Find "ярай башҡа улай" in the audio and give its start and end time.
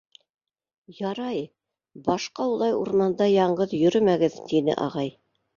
0.99-2.75